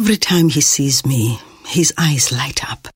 [0.00, 2.86] Every time he sees me, his eyes light up.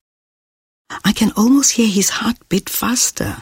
[1.03, 3.35] I can almost hear his heart beat faster.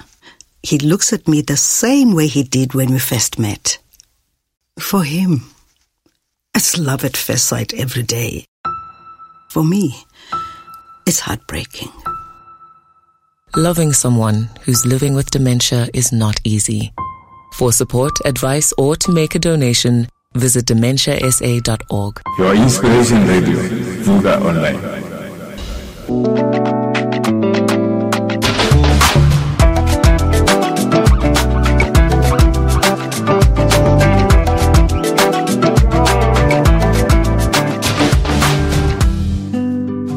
[0.64, 3.78] He looks at me the same way he did when we first met.
[4.80, 5.44] For him,
[6.56, 8.46] it's love at first sight every day.
[9.52, 9.96] For me,
[11.06, 11.92] it's heartbreaking.
[13.56, 16.94] Loving someone who's living with dementia is not easy.
[17.54, 22.22] For support, advice, or to make a donation, visit dementiasa.org.
[22.38, 23.58] Your inspiration radio,
[24.04, 25.02] Vuka Online.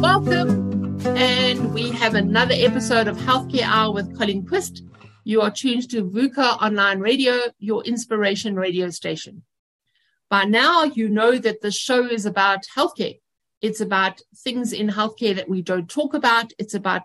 [0.00, 4.80] Welcome, and we have another episode of Healthcare Hour with Colleen Qvist.
[5.24, 9.42] You are tuned to Vuka Online Radio, your inspiration radio station.
[10.34, 13.20] By now, you know that the show is about healthcare.
[13.62, 16.52] It's about things in healthcare that we don't talk about.
[16.58, 17.02] It's about,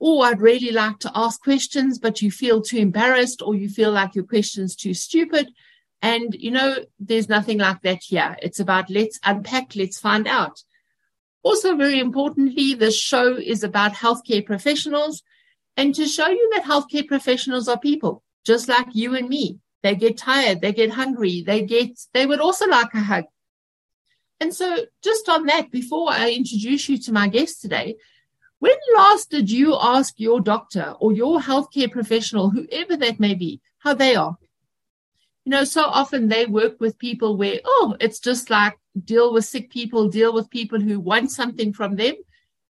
[0.00, 3.92] oh, I'd really like to ask questions, but you feel too embarrassed or you feel
[3.92, 5.48] like your question's too stupid.
[6.02, 8.36] And, you know, there's nothing like that here.
[8.42, 10.64] It's about let's unpack, let's find out.
[11.44, 15.22] Also, very importantly, this show is about healthcare professionals
[15.76, 19.60] and to show you that healthcare professionals are people, just like you and me.
[19.86, 23.26] They get tired, they get hungry, they get, they would also like a hug.
[24.40, 27.94] And so, just on that, before I introduce you to my guest today,
[28.58, 33.60] when last did you ask your doctor or your healthcare professional, whoever that may be,
[33.78, 34.36] how they are?
[35.44, 39.44] You know, so often they work with people where, oh, it's just like deal with
[39.44, 42.14] sick people, deal with people who want something from them,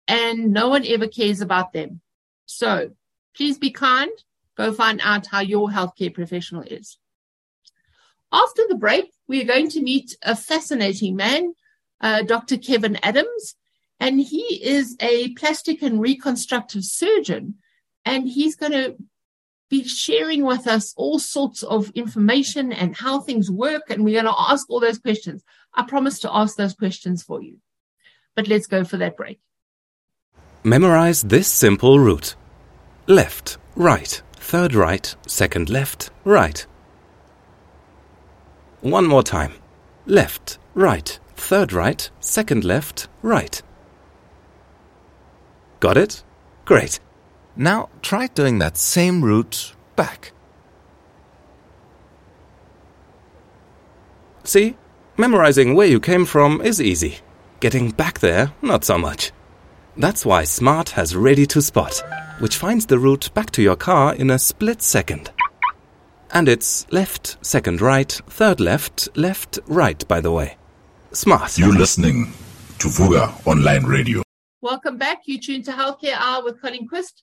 [0.09, 2.01] and no one ever cares about them.
[2.47, 2.91] So
[3.37, 4.11] please be kind.
[4.57, 6.99] Go find out how your healthcare professional is.
[8.33, 11.55] After the break, we are going to meet a fascinating man,
[12.01, 12.57] uh, Dr.
[12.57, 13.57] Kevin Adams,
[14.01, 17.57] and he is a plastic and reconstructive surgeon,
[18.05, 18.97] and he's going to
[19.69, 23.83] be sharing with us all sorts of information and how things work.
[23.91, 25.43] And we're going to ask all those questions.
[25.75, 27.59] I promise to ask those questions for you.
[28.37, 29.41] But let's go for that break.
[30.63, 32.35] Memorize this simple route
[33.07, 36.65] left, right, third right, second left, right.
[38.81, 39.55] One more time.
[40.07, 43.61] Left, right, third right, second left, right.
[45.81, 46.23] Got it?
[46.65, 47.01] Great.
[47.57, 50.33] Now try doing that same route back.
[54.45, 54.77] See?
[55.17, 57.19] Memorizing where you came from is easy.
[57.59, 59.33] Getting back there, not so much.
[59.99, 62.03] That's why Smart has Ready to Spot,
[62.39, 65.31] which finds the route back to your car in a split second.
[66.31, 70.59] And it's left, second right, third left, left, right, by the way.
[71.13, 71.57] Smart.
[71.57, 72.27] You're listening
[72.79, 74.23] to Vuka Online Radio.
[74.61, 75.23] Welcome back.
[75.25, 77.23] You tuned to Healthcare Hour with Colleen Qvist.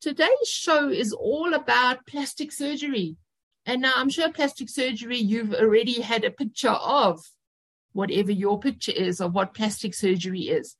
[0.00, 3.18] Today's show is all about plastic surgery.
[3.66, 7.20] And now I'm sure plastic surgery, you've already had a picture of
[7.92, 10.74] whatever your picture is of what plastic surgery is.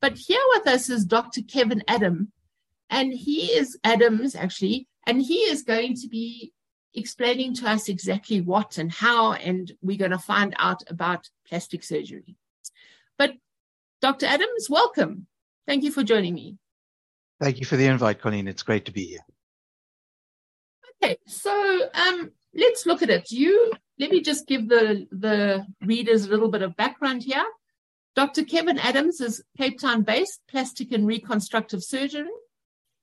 [0.00, 1.42] But here with us is Dr.
[1.42, 2.32] Kevin Adam,
[2.90, 6.52] and he is Adams actually, and he is going to be
[6.94, 11.84] explaining to us exactly what and how, and we're going to find out about plastic
[11.84, 12.36] surgery.
[13.18, 13.34] But
[14.00, 14.26] Dr.
[14.26, 15.26] Adams, welcome.
[15.66, 16.56] Thank you for joining me.
[17.40, 18.48] Thank you for the invite, Colleen.
[18.48, 19.24] It's great to be here.
[21.02, 23.30] Okay, so um, let's look at it.
[23.30, 27.44] You let me just give the the readers a little bit of background here.
[28.16, 28.44] Dr.
[28.44, 32.26] Kevin Adams is Cape Town based plastic and reconstructive surgeon.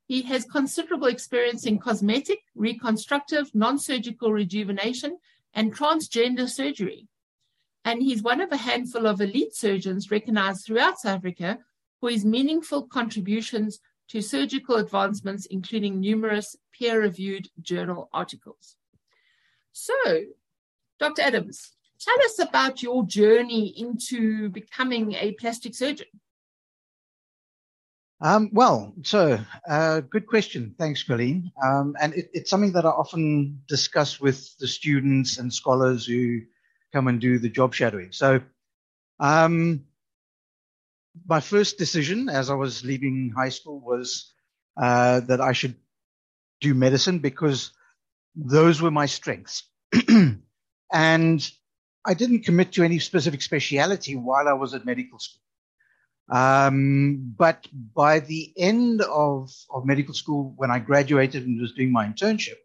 [0.07, 5.19] He has considerable experience in cosmetic, reconstructive, non surgical rejuvenation,
[5.53, 7.07] and transgender surgery.
[7.85, 11.59] And he's one of a handful of elite surgeons recognized throughout South Africa
[11.99, 18.77] for his meaningful contributions to surgical advancements, including numerous peer reviewed journal articles.
[19.73, 20.23] So,
[20.99, 21.21] Dr.
[21.21, 21.72] Adams,
[22.03, 26.07] tell us about your journey into becoming a plastic surgeon.
[28.21, 29.37] Um, well, so
[29.69, 30.75] uh, good question.
[30.79, 31.51] Thanks, Colleen.
[31.61, 36.41] Um, and it, it's something that I often discuss with the students and scholars who
[36.93, 38.13] come and do the job shadowing.
[38.13, 38.39] So,
[39.19, 39.83] um,
[41.27, 44.33] my first decision as I was leaving high school was
[44.77, 45.75] uh, that I should
[46.61, 47.71] do medicine because
[48.35, 49.63] those were my strengths.
[50.93, 51.51] and
[52.05, 55.41] I didn't commit to any specific speciality while I was at medical school.
[56.29, 61.91] Um, but by the end of, of medical school, when I graduated and was doing
[61.91, 62.55] my internship,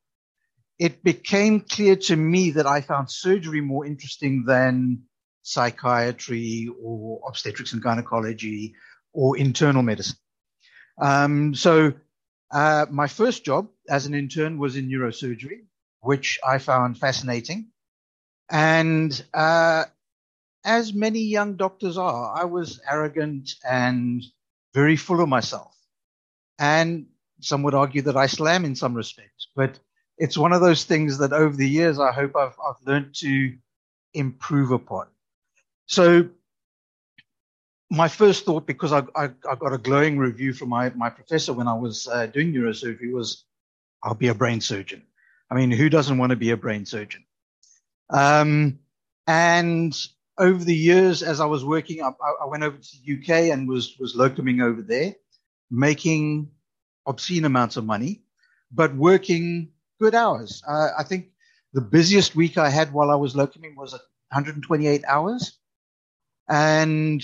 [0.78, 5.02] it became clear to me that I found surgery more interesting than
[5.42, 8.74] psychiatry or obstetrics and gynecology
[9.12, 10.18] or internal medicine.
[11.00, 11.94] Um, so
[12.52, 15.66] uh, my first job as an intern was in neurosurgery,
[16.00, 17.68] which I found fascinating.
[18.50, 19.84] And uh,
[20.64, 24.22] as many young doctors are, I was arrogant and
[24.74, 25.74] very full of myself.
[26.58, 27.06] And
[27.40, 29.78] some would argue that I slam in some respects, but
[30.16, 33.56] it's one of those things that over the years I hope I've, I've learned to
[34.14, 35.06] improve upon.
[35.86, 36.28] So
[37.90, 41.52] my first thought, because I, I, I, got a glowing review from my, my professor
[41.52, 43.44] when I was uh, doing neurosurgery, was
[44.02, 45.02] I'll be a brain surgeon.
[45.50, 47.24] I mean, who doesn't want to be a brain surgeon?
[48.10, 48.78] Um,
[49.26, 49.96] and
[50.38, 52.10] over the years, as I was working, I,
[52.42, 55.14] I went over to the UK and was was locuming over there,
[55.70, 56.50] making
[57.06, 58.22] obscene amounts of money,
[58.70, 59.70] but working
[60.00, 60.62] good hours.
[60.66, 61.30] Uh, I think
[61.72, 65.58] the busiest week I had while I was locuming was 128 hours,
[66.48, 67.22] and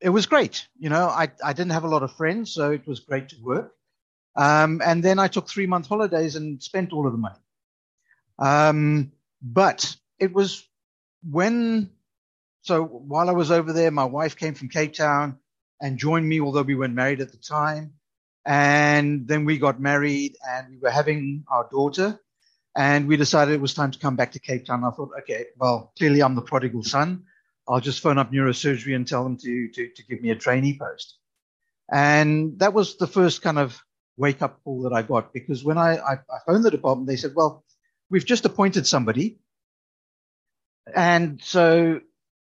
[0.00, 0.66] it was great.
[0.78, 3.36] You know, I I didn't have a lot of friends, so it was great to
[3.42, 3.74] work.
[4.34, 7.36] Um, and then I took three month holidays and spent all of the money.
[8.38, 9.12] Um,
[9.42, 10.66] but it was
[11.28, 11.90] when,
[12.62, 15.38] so while I was over there, my wife came from Cape Town
[15.80, 17.94] and joined me, although we weren't married at the time.
[18.46, 22.20] And then we got married and we were having our daughter.
[22.76, 24.84] And we decided it was time to come back to Cape Town.
[24.84, 27.24] I thought, okay, well, clearly I'm the prodigal son.
[27.68, 30.78] I'll just phone up neurosurgery and tell them to, to, to give me a trainee
[30.78, 31.16] post.
[31.92, 33.78] And that was the first kind of
[34.16, 37.16] wake up call that I got because when I, I, I phoned the department, they
[37.16, 37.64] said, well,
[38.12, 39.38] we've just appointed somebody.
[40.94, 42.00] And so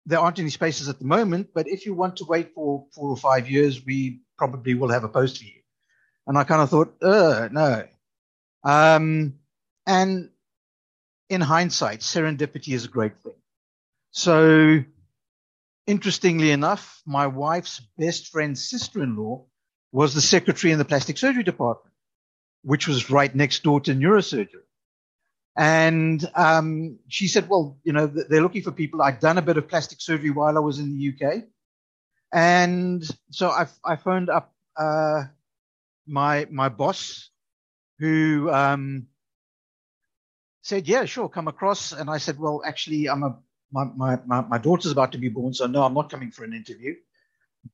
[0.08, 3.10] there aren't any spaces at the moment, but if you want to wait for four
[3.10, 5.62] or five years, we probably will have a post for you.
[6.26, 7.88] And I kind of thought, uh, no.
[8.64, 9.36] Um,
[9.86, 10.30] and
[11.30, 13.36] in hindsight, serendipity is a great thing.
[14.10, 14.84] So
[15.86, 19.46] interestingly enough, my wife's best friend's sister-in-law
[19.92, 21.94] was the secretary in the plastic surgery department,
[22.64, 24.66] which was right next door to neurosurgery.
[25.58, 29.02] And um, she said, well, you know, they're looking for people.
[29.02, 31.44] I'd done a bit of plastic surgery while I was in the UK.
[32.34, 35.24] And so I, I phoned up uh,
[36.08, 37.30] my my boss,
[38.00, 39.08] who um,
[40.62, 41.92] said, yeah, sure, come across.
[41.92, 43.38] And I said, well, actually, I'm a
[43.72, 46.44] my, my, my, my daughter's about to be born, so no, I'm not coming for
[46.44, 46.96] an interview.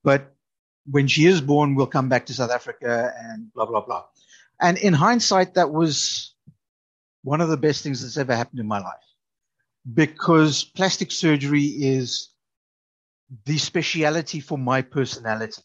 [0.03, 0.33] But
[0.89, 4.05] when she is born, we'll come back to South Africa and blah, blah, blah.
[4.61, 6.33] And in hindsight, that was
[7.27, 9.07] one of the best things that's ever happened in my life
[9.93, 12.29] because plastic surgery is
[13.45, 15.61] the speciality for my personality,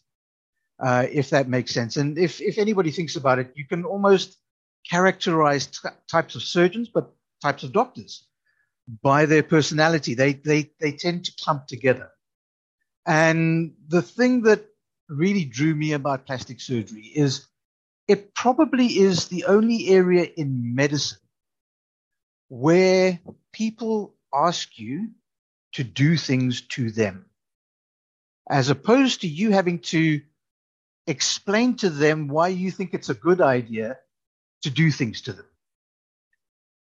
[0.83, 1.95] uh, if that makes sense.
[1.95, 4.37] And if, if anybody thinks about it, you can almost
[4.91, 8.27] characterize t- types of surgeons, but types of doctors
[9.01, 10.15] by their personality.
[10.15, 12.09] They, they, they tend to clump together.
[13.07, 14.65] And the thing that
[15.07, 17.47] really drew me about plastic surgery is
[18.09, 21.19] it probably is the only area in medicine
[22.49, 23.19] where
[23.51, 25.09] people ask you
[25.73, 27.25] to do things to them,
[28.49, 30.21] as opposed to you having to
[31.07, 33.97] explain to them why you think it's a good idea
[34.61, 35.45] to do things to them.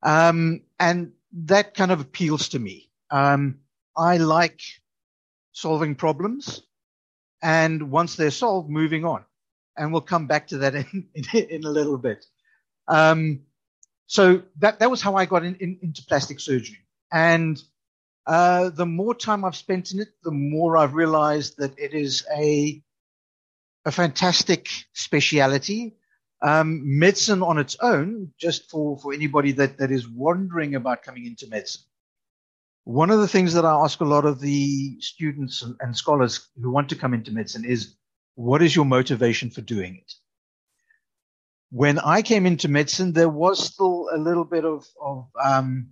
[0.03, 2.91] Um, and that kind of appeals to me.
[3.11, 3.61] Um,
[3.97, 4.61] I like
[5.53, 6.63] solving problems,
[7.43, 9.25] and once they're solved, moving on.
[9.77, 12.25] And we'll come back to that in, in, in a little bit.
[12.89, 13.41] Um,
[14.09, 16.81] so that, that was how I got in, in, into plastic surgery.
[17.13, 17.63] And
[18.27, 22.27] uh, the more time I've spent in it, the more I've realized that it is
[22.35, 22.83] a,
[23.85, 25.95] a fantastic speciality.
[26.41, 31.27] Um, medicine on its own, just for, for anybody that, that is wondering about coming
[31.27, 31.83] into medicine.
[32.85, 36.49] One of the things that I ask a lot of the students and, and scholars
[36.63, 37.97] who want to come into medicine is,
[38.37, 40.13] what is your motivation for doing it?
[41.71, 45.91] When I came into medicine, there was still a little bit of, of um,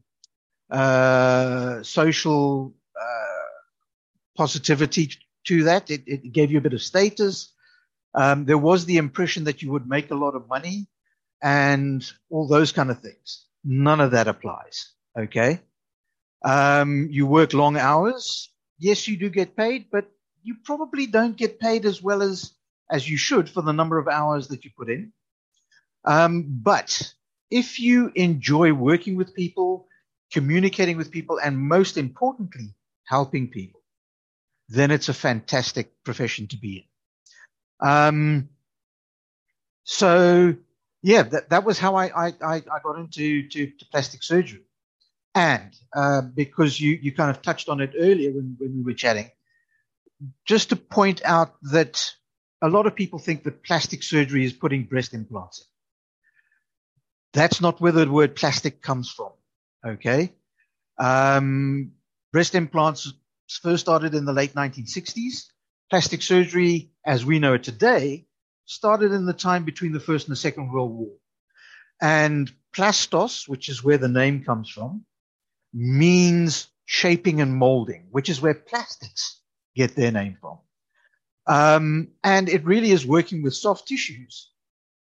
[0.71, 5.11] uh, social uh, positivity
[5.47, 5.91] to that.
[5.91, 7.53] It, it, gave you a bit of status.
[8.15, 10.87] Um, there was the impression that you would make a lot of money
[11.43, 13.45] and all those kind of things.
[13.63, 14.93] None of that applies.
[15.19, 15.61] Okay.
[16.45, 18.51] Um, you work long hours.
[18.79, 20.11] Yes, you do get paid, but
[20.43, 22.53] you probably don't get paid as well as,
[22.91, 25.13] as you should for the number of hours that you put in.
[26.07, 27.13] Um, but
[27.51, 29.89] if you enjoy working with people,
[30.33, 33.81] communicating with people, and most importantly, helping people,
[34.69, 36.89] then it's a fantastic profession to be
[37.83, 37.89] in.
[37.89, 38.49] Um,
[39.85, 40.57] so
[41.03, 44.65] yeah, that, that was how I, I, I got into to, to plastic surgery.
[45.35, 48.95] And uh, because you, you kind of touched on it earlier when, when we were
[48.95, 49.31] chatting,
[50.45, 52.13] just to point out that
[52.63, 55.76] a lot of people think that plastic surgery is putting breast implants in.
[57.33, 59.33] That's not where the word plastic comes from.
[59.85, 60.33] Okay.
[60.99, 61.93] Um,
[62.33, 63.13] breast implants
[63.63, 65.47] first started in the late 1960s.
[65.91, 68.27] Plastic surgery, as we know it today,
[68.65, 71.13] started in the time between the First and the Second World War.
[72.01, 75.05] And plastos, which is where the name comes from,
[75.73, 79.41] means shaping and molding, which is where plastics
[79.75, 80.59] get their name from.
[81.47, 84.51] Um, and it really is working with soft tissues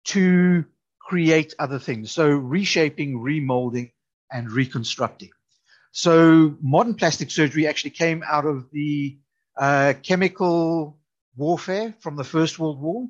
[0.06, 0.64] to
[1.04, 2.10] create other things.
[2.10, 3.92] So reshaping, remolding,
[4.32, 5.30] and reconstructing.
[5.92, 9.18] So modern plastic surgery actually came out of the
[9.56, 10.98] uh, chemical
[11.36, 13.06] warfare from the First World War,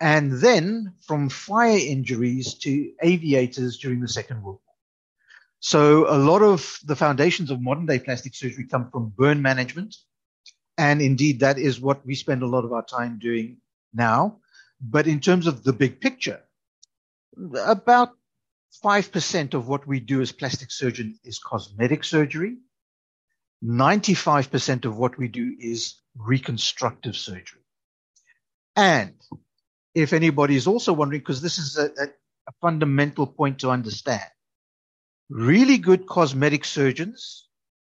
[0.00, 4.74] and then from fire injuries to aviators during the Second World War.
[5.60, 9.96] So a lot of the foundations of modern day plastic surgery come from burn management.
[10.76, 13.58] And indeed, that is what we spend a lot of our time doing
[13.94, 14.38] now.
[14.80, 16.40] But in terms of the big picture,
[17.36, 18.10] about
[18.84, 22.56] 5% of what we do as plastic surgeon is cosmetic surgery.
[23.64, 27.60] 95% of what we do is reconstructive surgery.
[28.74, 29.14] And
[29.94, 32.06] if anybody is also wondering, because this is a, a,
[32.48, 34.28] a, fundamental point to understand,
[35.28, 37.48] really good cosmetic surgeons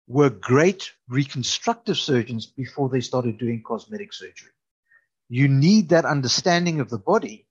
[0.09, 4.51] were great reconstructive surgeons before they started doing cosmetic surgery.
[5.29, 7.47] You need that understanding of the body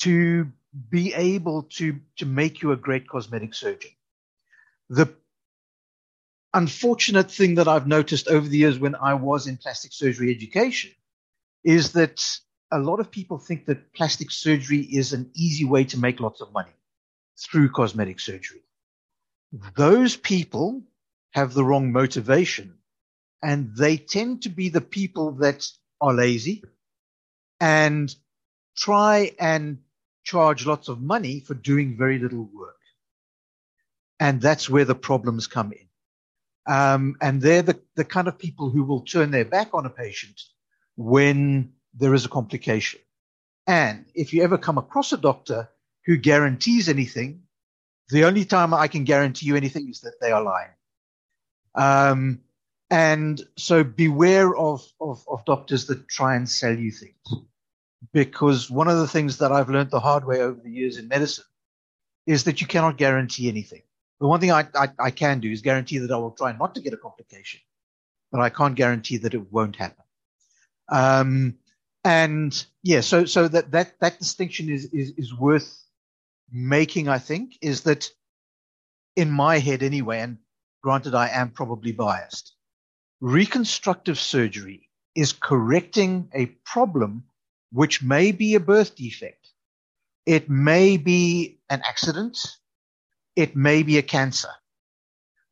[0.00, 0.50] to
[0.90, 3.90] be able to, to make you a great cosmetic surgeon.
[4.88, 5.12] The
[6.52, 10.90] unfortunate thing that I've noticed over the years when I was in plastic surgery education
[11.64, 12.24] is that
[12.72, 16.40] a lot of people think that plastic surgery is an easy way to make lots
[16.40, 16.72] of money
[17.38, 18.62] through cosmetic surgery.
[19.76, 20.82] Those people
[21.32, 22.78] have the wrong motivation
[23.42, 25.66] and they tend to be the people that
[26.00, 26.62] are lazy
[27.60, 28.14] and
[28.76, 29.78] try and
[30.24, 32.76] charge lots of money for doing very little work.
[34.18, 35.88] And that's where the problems come in.
[36.72, 39.90] Um, and they're the, the kind of people who will turn their back on a
[39.90, 40.40] patient
[40.96, 43.00] when there is a complication.
[43.66, 45.68] And if you ever come across a doctor
[46.04, 47.42] who guarantees anything,
[48.10, 50.70] the only time I can guarantee you anything is that they are lying.
[51.74, 52.40] Um,
[52.90, 57.14] and so beware of, of, of doctors that try and sell you things
[58.12, 61.08] because one of the things that I've learned the hard way over the years in
[61.08, 61.44] medicine
[62.26, 63.82] is that you cannot guarantee anything.
[64.20, 66.74] The one thing I, I, I, can do is guarantee that I will try not
[66.74, 67.60] to get a complication,
[68.30, 70.04] but I can't guarantee that it won't happen.
[70.90, 71.54] Um,
[72.04, 75.84] and yeah, so so that that that distinction is is is worth
[76.50, 77.08] making.
[77.08, 78.10] I think is that
[79.16, 80.38] in my head anyway, and
[80.82, 82.54] granted I am probably biased.
[83.20, 87.24] Reconstructive surgery is correcting a problem
[87.72, 89.48] which may be a birth defect.
[90.26, 92.38] It may be an accident.
[93.36, 94.50] It may be a cancer,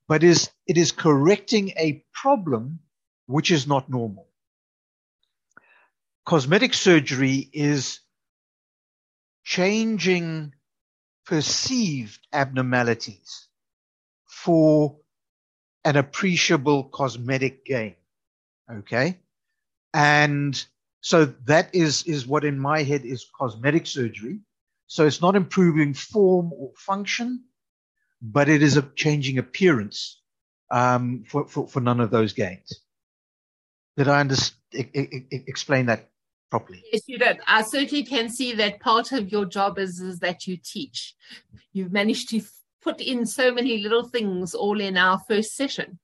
[0.09, 2.81] but is, it is correcting a problem
[3.27, 4.29] which is not normal.
[6.27, 8.01] Cosmetic surgery is
[9.45, 10.53] changing
[11.25, 13.49] perceived abnormalities
[14.27, 14.97] for
[15.85, 17.95] an appreciable cosmetic gain.
[18.71, 19.19] Okay.
[19.95, 20.63] And
[21.01, 24.41] so that is, is what in my head is cosmetic surgery.
[24.87, 27.45] So it's not improving form or function,
[28.23, 30.21] but it is a changing appearance
[30.71, 32.81] um, for, for, for none of those gains.
[33.97, 36.11] Did I understand, explain that
[36.51, 36.83] properly?
[36.93, 37.39] Yes, you did.
[37.47, 41.15] I certainly can see that part of your job is, is that you teach.
[41.73, 42.41] You've managed to
[42.83, 45.99] put in so many little things all in our first session.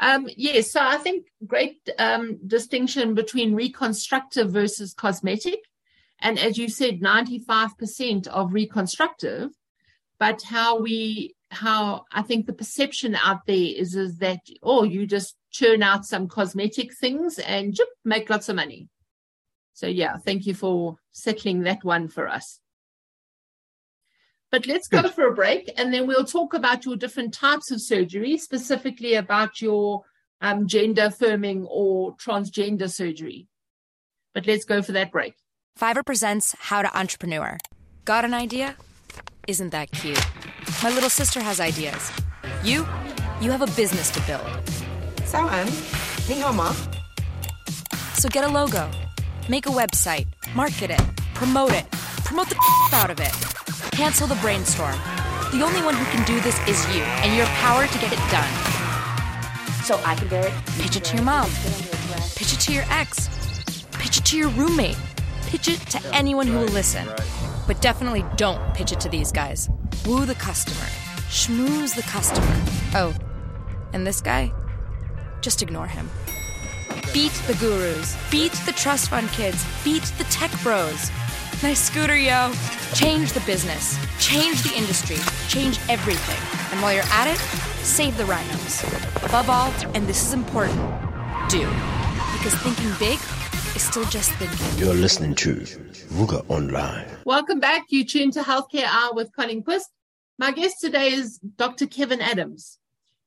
[0.00, 5.60] Um, yes, so I think great um, distinction between reconstructive versus cosmetic.
[6.20, 9.50] And as you said, 95% of reconstructive,
[10.18, 15.06] but how we, how I think the perception out there is, is that, oh, you
[15.06, 18.88] just churn out some cosmetic things and just make lots of money.
[19.74, 22.59] So yeah, thank you for settling that one for us.
[24.50, 27.80] But let's go for a break and then we'll talk about your different types of
[27.80, 30.02] surgery, specifically about your
[30.40, 33.46] um, gender affirming or transgender surgery.
[34.34, 35.34] But let's go for that break.
[35.78, 37.58] Fiverr presents How to Entrepreneur.
[38.04, 38.76] Got an idea?
[39.46, 40.20] Isn't that cute?
[40.82, 42.10] My little sister has ideas.
[42.64, 42.86] You?
[43.40, 44.46] You have a business to build.
[45.26, 45.42] So,
[46.28, 46.74] ni hao ma.
[48.14, 48.90] So get a logo,
[49.48, 51.00] make a website, market it,
[51.34, 51.90] promote it,
[52.24, 52.56] promote the
[52.92, 53.59] out of it
[54.00, 54.96] Cancel the brainstorm.
[55.52, 58.30] The only one who can do this is you and your power to get it
[58.30, 58.48] done.
[59.84, 60.54] So I can bear it.
[60.78, 61.50] Pitch it to your mom.
[62.34, 63.28] Pitch it to your ex.
[63.92, 64.96] Pitch it to your roommate.
[65.42, 67.06] Pitch it to anyone who will listen.
[67.66, 69.68] But definitely don't pitch it to these guys.
[70.06, 70.86] Woo the customer.
[71.28, 72.56] Schmooze the customer.
[72.94, 73.14] Oh,
[73.92, 74.50] and this guy?
[75.42, 76.08] Just ignore him.
[77.12, 78.16] Beat the gurus.
[78.30, 79.62] Beat the trust fund kids.
[79.84, 81.10] Beat the tech bros.
[81.62, 82.50] Nice scooter, yo.
[82.94, 83.98] Change the business.
[84.18, 85.18] Change the industry.
[85.46, 86.72] Change everything.
[86.72, 87.38] And while you're at it,
[87.84, 88.82] save the rhinos.
[89.22, 90.80] Above all, and this is important,
[91.50, 91.68] do.
[92.32, 93.18] Because thinking big
[93.76, 94.78] is still just thinking.
[94.78, 97.06] You're listening to Vuka Online.
[97.26, 97.84] Welcome back.
[97.90, 99.90] You tune to Healthcare Hour with Colleen Qvist.
[100.38, 101.86] My guest today is Dr.
[101.86, 102.78] Kevin Adams.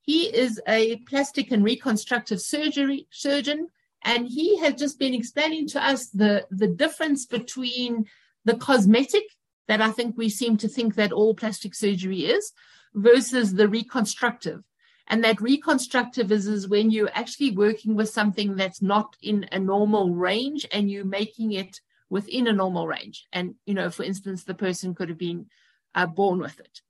[0.02, 3.68] He is a plastic and reconstructive surgery surgeon,
[4.04, 8.08] and he has just been explaining to us the, the difference between
[8.46, 9.24] the cosmetic
[9.68, 12.52] that I think we seem to think that all plastic surgery is
[12.94, 14.64] versus the reconstructive.
[15.08, 19.60] And that reconstructive is, is when you're actually working with something that's not in a
[19.60, 23.26] normal range and you're making it within a normal range.
[23.34, 25.48] And, you know, for instance, the person could have been
[25.96, 26.82] uh, born with it.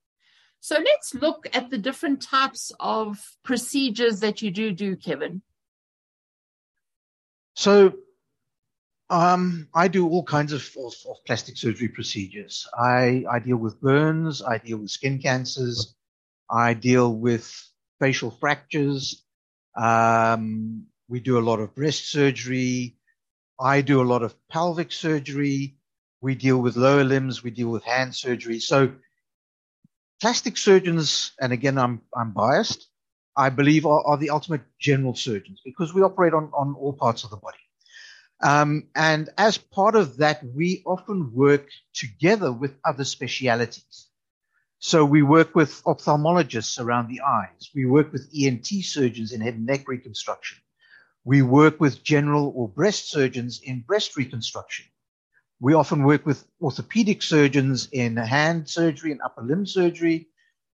[0.60, 5.42] So let's look at the different types of procedures that you do do, Kevin.
[7.56, 7.94] So
[9.14, 12.68] um, I do all kinds of, of, of, plastic surgery procedures.
[12.76, 15.94] I, I deal with burns, I deal with skin cancers,
[16.50, 17.46] I deal with
[18.00, 19.24] facial fractures.
[19.80, 22.98] Um, we do a lot of breast surgery.
[23.60, 25.78] I do a lot of pelvic surgery.
[26.22, 27.44] We deal with lower limbs.
[27.44, 28.60] We deal with hand surgery.
[28.60, 28.94] So
[30.22, 32.88] plastic surgeons, and again, I'm, I'm biased,
[33.38, 37.24] I believe are, are the ultimate general surgeons because we operate on, on all parts
[37.24, 37.58] of the body.
[38.44, 44.10] Um, and as part of that, we often work together with other specialities.
[44.80, 47.70] So we work with ophthalmologists around the eyes.
[47.74, 50.58] We work with ENT surgeons in head and neck reconstruction.
[51.24, 54.88] We work with general or breast surgeons in breast reconstruction.
[55.62, 60.28] We often work with orthopedic surgeons in hand surgery and upper limb surgery.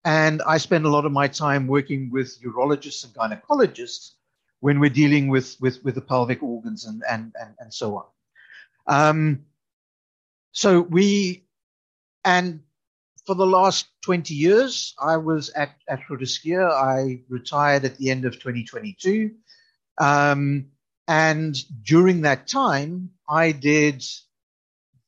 [0.05, 4.12] And I spend a lot of my time working with urologists and gynecologists
[4.61, 8.05] when we're dealing with, with, with the pelvic organs and, and, and, and so on.
[8.87, 9.47] Um,
[10.53, 11.45] so we,
[12.25, 12.61] and
[13.27, 16.71] for the last 20 years, I was at, at Groote Schuur.
[16.71, 19.33] I retired at the end of 2022.
[19.99, 20.66] Um,
[21.09, 24.05] and during that time, I did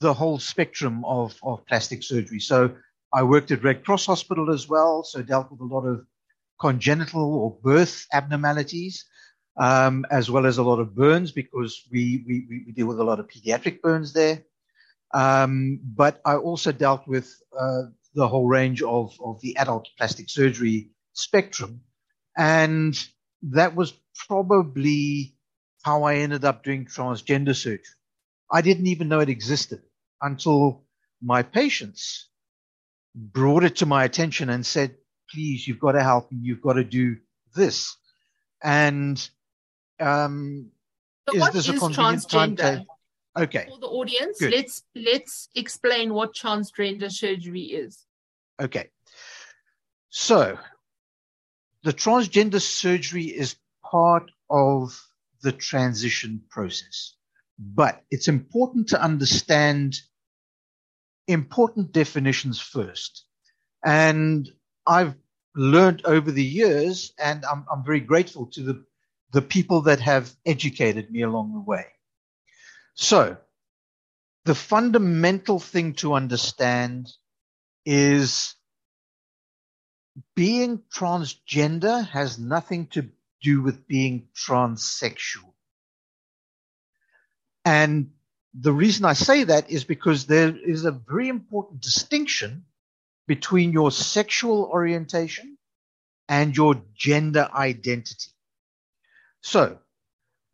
[0.00, 2.40] the whole spectrum of, of plastic surgery.
[2.40, 2.74] So
[3.12, 6.04] I worked at Red Cross Hospital as well, so dealt with a lot of
[6.60, 9.04] congenital or birth abnormalities
[9.58, 13.04] um, as well as a lot of burns because we, we, we deal with a
[13.04, 14.44] lot of pediatric burns there.
[15.12, 20.30] Um, but I also dealt with uh, the whole range of, of the adult plastic
[20.30, 21.80] surgery spectrum.
[22.36, 22.98] And
[23.42, 23.94] that was
[24.28, 25.34] probably
[25.82, 27.82] how I ended up doing transgender surgery.
[28.50, 29.82] I didn't even know it existed
[30.22, 30.84] until
[31.22, 32.28] my patients
[33.14, 34.94] brought it to my attention and said,
[35.30, 36.38] please, you've got to help me.
[36.42, 37.16] You've got to do
[37.54, 37.96] this.
[38.62, 39.28] And
[40.00, 40.70] um,
[41.28, 42.86] so is this a convenient time?
[43.36, 43.66] Okay.
[43.68, 44.52] For the audience, Good.
[44.52, 48.04] let's let's explain what transgender surgery is.
[48.60, 48.88] Okay.
[50.10, 50.58] So,
[51.84, 55.00] the transgender surgery is part of
[55.42, 57.14] the transition process,
[57.58, 59.96] but it's important to understand
[61.28, 63.24] important definitions first.
[63.84, 64.50] And
[64.86, 65.14] I've
[65.54, 68.84] learned over the years, and I'm, I'm very grateful to the
[69.32, 71.86] the people that have educated me along the way.
[72.94, 73.36] So,
[74.44, 77.12] the fundamental thing to understand
[77.84, 78.54] is
[80.34, 83.10] being transgender has nothing to
[83.42, 85.52] do with being transsexual.
[87.64, 88.12] And
[88.54, 92.64] the reason I say that is because there is a very important distinction
[93.26, 95.58] between your sexual orientation
[96.28, 98.32] and your gender identity.
[99.40, 99.78] So,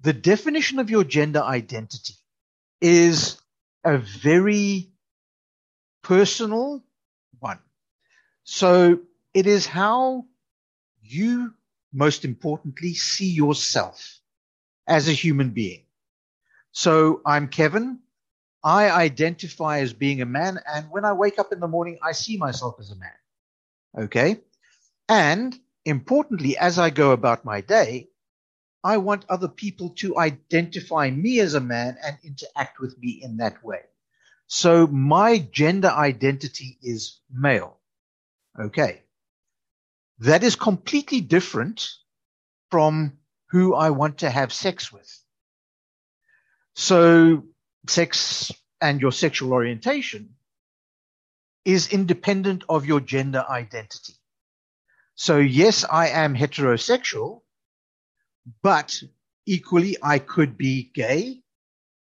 [0.01, 2.15] the definition of your gender identity
[2.81, 3.39] is
[3.85, 4.91] a very
[6.03, 6.85] personal
[7.39, 7.59] one.
[8.45, 9.01] So,
[9.33, 10.27] it is how
[11.03, 11.55] you,
[11.93, 14.21] most importantly, see yourself
[14.87, 15.85] as a human being.
[16.73, 18.01] So, I'm Kevin.
[18.63, 20.59] I identify as being a man.
[20.67, 24.05] And when I wake up in the morning, I see myself as a man.
[24.07, 24.41] Okay.
[25.09, 28.09] And importantly, as I go about my day,
[28.85, 33.39] I want other people to identify me as a man and interact with me in
[33.39, 33.81] that way.
[34.47, 37.81] So my gender identity is male.
[38.61, 39.03] Okay.
[40.19, 41.89] That is completely different
[42.71, 43.19] from
[43.51, 45.11] who I want to have sex with.
[46.75, 47.45] So
[47.89, 50.35] sex and your sexual orientation
[51.65, 54.15] is independent of your gender identity.
[55.15, 57.44] So yes, I am heterosexual,
[58.63, 59.03] but
[59.47, 61.43] equally I could be gay,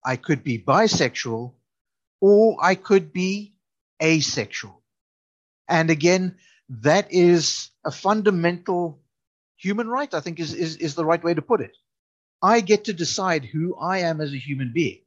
[0.04, 1.52] I could be bisexual,
[2.20, 3.54] or I could be
[4.02, 4.82] asexual.
[5.68, 6.36] And again,
[6.68, 9.00] that is a fundamental
[9.56, 11.76] human right, I think is, is, is the right way to put it.
[12.42, 15.00] I get to decide who I am as a human being.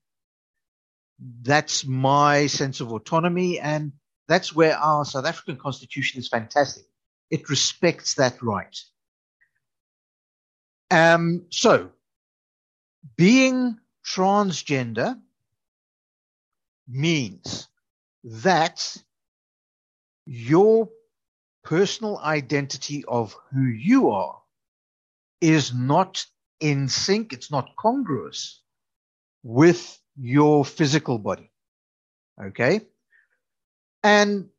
[1.20, 3.60] That's my sense of autonomy.
[3.60, 3.94] And
[4.28, 6.86] that's where our South African constitution is fantastic.
[7.30, 8.76] It respects that right.
[10.90, 11.92] Um, so
[13.18, 15.20] being transgender
[16.88, 17.68] means
[18.24, 18.96] that
[20.26, 20.90] your
[21.64, 24.42] personal identity of who you are
[25.42, 26.26] is not
[26.60, 28.62] in sync, it's not congruous
[29.44, 31.52] with your physical body.
[32.42, 32.82] Okay.
[34.04, 34.50] And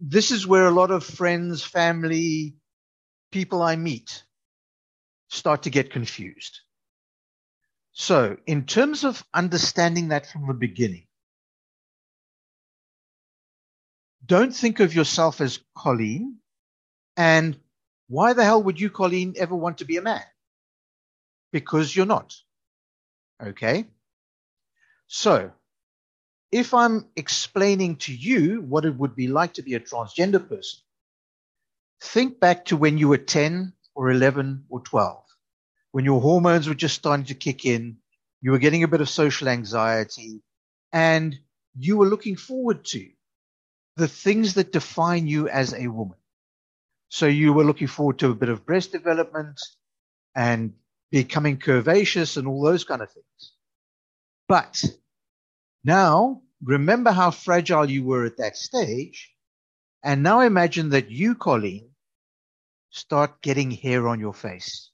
[0.00, 2.56] this is where a lot of friends, family,
[3.32, 4.24] people I meet
[5.28, 6.60] start to get confused.
[7.92, 11.06] So, in terms of understanding that from the beginning,
[14.24, 16.36] don't think of yourself as Colleen.
[17.16, 17.58] And
[18.08, 20.22] why the hell would you, Colleen, ever want to be a man?
[21.52, 22.36] Because you're not.
[23.42, 23.86] Okay.
[25.08, 25.50] So
[26.52, 30.80] if I'm explaining to you what it would be like to be a transgender person,
[32.00, 35.24] think back to when you were 10 or 11 or 12,
[35.90, 37.96] when your hormones were just starting to kick in,
[38.40, 40.40] you were getting a bit of social anxiety,
[40.92, 41.36] and
[41.76, 43.08] you were looking forward to
[43.96, 46.16] the things that define you as a woman.
[47.08, 49.60] So you were looking forward to a bit of breast development
[50.32, 50.74] and
[51.10, 53.52] becoming curvaceous and all those kind of things.
[54.46, 54.80] But
[55.82, 59.34] now remember how fragile you were at that stage.
[60.04, 61.87] And now imagine that you, Colleen,
[62.90, 64.90] start getting hair on your face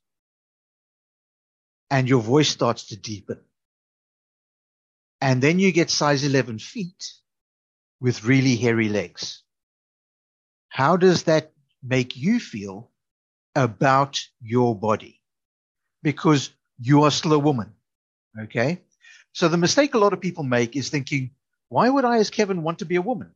[1.91, 3.41] and your voice starts to deepen.
[5.21, 7.13] And then you get size 11 feet
[8.01, 9.43] with really hairy legs.
[10.69, 11.53] How does that
[11.83, 12.91] make you feel
[13.55, 15.21] about your body?
[16.03, 17.75] Because you are still a woman.
[18.39, 18.83] Okay.
[19.33, 21.31] So the mistake a lot of people make is thinking,
[21.69, 23.33] why would I, as Kevin, want to be a woman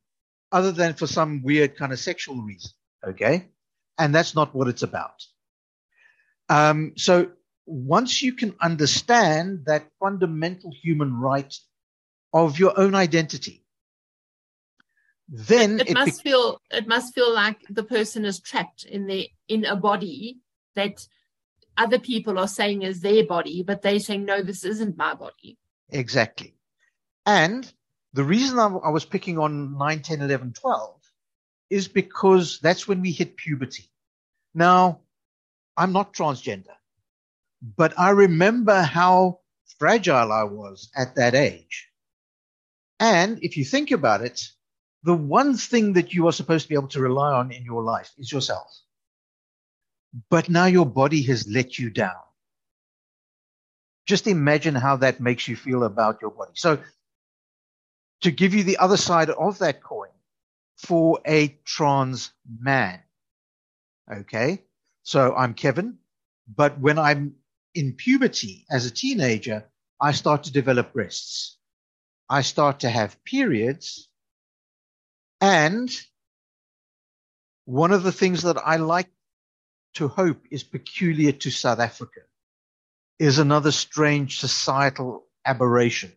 [0.50, 2.70] other than for some weird kind of sexual reason?
[3.06, 3.48] Okay.
[3.98, 5.24] And that's not what it's about.
[6.48, 7.30] Um, so
[7.66, 11.54] once you can understand that fundamental human right
[12.32, 13.64] of your own identity,
[15.28, 19.06] then it, it must be- feel it must feel like the person is trapped in
[19.06, 20.38] the in a body
[20.74, 21.06] that
[21.76, 25.58] other people are saying is their body, but they're saying no, this isn't my body.
[25.90, 26.54] Exactly,
[27.26, 27.70] and
[28.14, 30.97] the reason I, I was picking on 9, 10, 11, 12
[31.70, 33.84] is because that's when we hit puberty.
[34.54, 35.00] Now,
[35.76, 36.74] I'm not transgender,
[37.76, 39.40] but I remember how
[39.78, 41.88] fragile I was at that age.
[42.98, 44.48] And if you think about it,
[45.04, 47.82] the one thing that you are supposed to be able to rely on in your
[47.82, 48.68] life is yourself.
[50.30, 52.16] But now your body has let you down.
[54.06, 56.52] Just imagine how that makes you feel about your body.
[56.54, 56.78] So
[58.22, 60.08] to give you the other side of that coin
[60.78, 63.00] for a trans man.
[64.10, 64.62] Okay.
[65.02, 65.98] So I'm Kevin,
[66.48, 67.36] but when I'm
[67.74, 69.64] in puberty as a teenager,
[70.00, 71.56] I start to develop breasts.
[72.28, 74.08] I start to have periods.
[75.40, 75.90] And
[77.64, 79.08] one of the things that I like
[79.94, 82.20] to hope is peculiar to South Africa
[83.18, 86.12] is another strange societal aberration,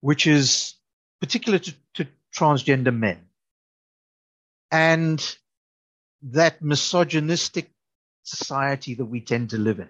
[0.00, 0.74] which is
[1.20, 3.29] particular to, to transgender men.
[4.70, 5.36] And
[6.22, 7.70] that misogynistic
[8.22, 9.88] society that we tend to live in,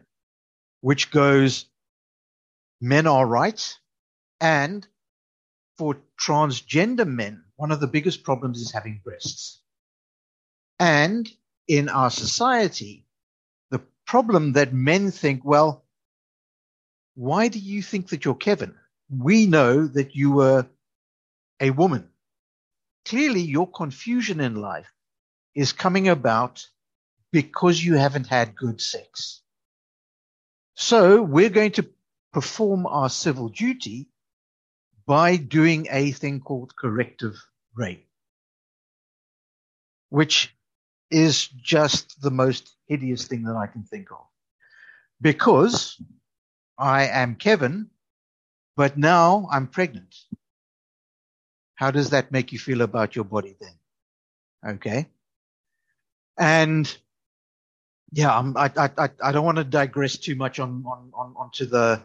[0.80, 1.66] which goes,
[2.80, 3.78] men are right.
[4.40, 4.86] And
[5.76, 9.60] for transgender men, one of the biggest problems is having breasts.
[10.78, 11.30] And
[11.68, 13.06] in our society,
[13.70, 15.84] the problem that men think, well,
[17.14, 18.74] why do you think that you're Kevin?
[19.10, 20.66] We know that you were
[21.60, 22.08] a woman.
[23.04, 24.92] Clearly, your confusion in life
[25.54, 26.66] is coming about
[27.32, 29.42] because you haven't had good sex.
[30.74, 31.88] So we're going to
[32.32, 34.08] perform our civil duty
[35.06, 37.34] by doing a thing called corrective
[37.74, 38.08] rape,
[40.08, 40.54] which
[41.10, 44.24] is just the most hideous thing that I can think of.
[45.20, 46.00] Because
[46.78, 47.90] I am Kevin,
[48.76, 50.14] but now I'm pregnant.
[51.80, 54.74] How does that make you feel about your body then?
[54.74, 55.06] Okay.
[56.38, 56.94] And
[58.12, 61.64] yeah, I'm, I, I, I don't want to digress too much on, on, on onto
[61.64, 62.02] the,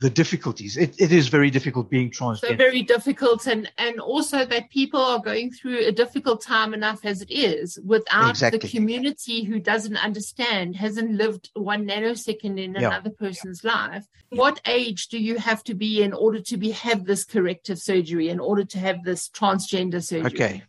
[0.00, 0.76] the difficulties.
[0.76, 2.48] It, it is very difficult being transgender.
[2.48, 7.04] So very difficult, and and also that people are going through a difficult time enough
[7.04, 8.58] as it is without Exactly.
[8.58, 12.88] the community who doesn't understand, hasn't lived one nanosecond in Yeah.
[12.88, 14.06] another person's life.
[14.30, 18.28] What age do you have to be in order to be have this corrective surgery?
[18.28, 20.32] In order to have this transgender surgery?
[20.34, 20.62] Okay.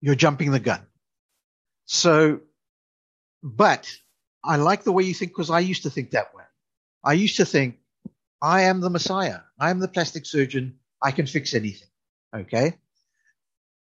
[0.00, 0.82] You're jumping the gun.
[1.86, 2.40] So,
[3.42, 3.90] but
[4.44, 6.44] I like the way you think because I used to think that way.
[7.02, 7.77] I used to think,
[8.40, 9.40] I am the Messiah.
[9.58, 10.78] I am the plastic surgeon.
[11.02, 11.88] I can fix anything.
[12.34, 12.74] Okay.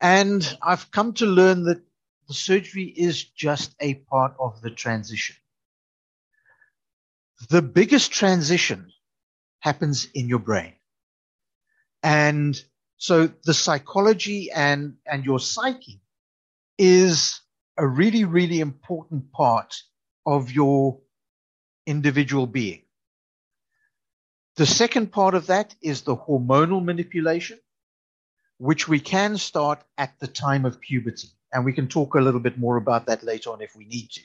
[0.01, 1.81] And I've come to learn that
[2.29, 5.37] the surgery is just a part of the transition.
[7.51, 8.93] The biggest transition
[9.61, 10.75] happens in your brain.
[12.03, 12.61] And
[12.97, 16.01] so the psychology and, and your psyche
[16.79, 17.41] is
[17.77, 19.83] a really, really important part
[20.27, 21.01] of your
[21.87, 22.82] individual being.
[24.57, 27.59] The second part of that is the hormonal manipulation,
[28.59, 31.29] which we can start at the time of puberty.
[31.53, 34.11] And we can talk a little bit more about that later on if we need
[34.11, 34.23] to.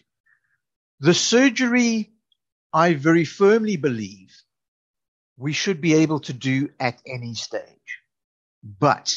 [1.00, 2.12] The surgery,
[2.74, 4.36] I very firmly believe
[5.38, 8.02] we should be able to do at any stage,
[8.64, 9.14] but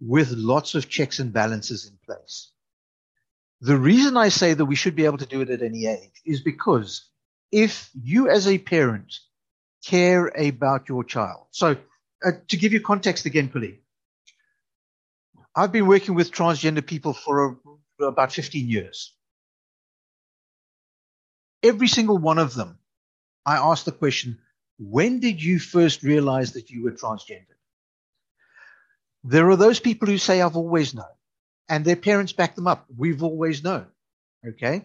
[0.00, 2.50] with lots of checks and balances in place.
[3.60, 6.20] The reason I say that we should be able to do it at any age
[6.24, 7.08] is because
[7.52, 9.14] if you as a parent
[9.84, 11.46] care about your child.
[11.50, 11.76] So
[12.24, 13.78] uh, to give you context again, Puli,
[15.54, 17.56] I've been working with transgender people for, a,
[17.98, 19.14] for about 15 years.
[21.62, 22.78] Every single one of them,
[23.46, 24.38] I asked the question,
[24.78, 27.46] when did you first realize that you were transgender?
[29.22, 31.04] There are those people who say, I've always known.
[31.68, 32.84] And their parents back them up.
[32.94, 33.86] We've always known.
[34.46, 34.84] Okay.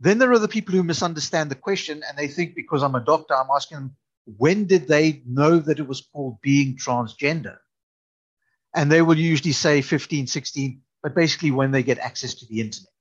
[0.00, 3.04] Then there are the people who misunderstand the question and they think because I'm a
[3.04, 3.96] doctor, I'm asking them,
[4.36, 7.58] when did they know that it was called being transgender?
[8.74, 12.60] And they will usually say 15, 16, but basically when they get access to the
[12.60, 12.92] internet.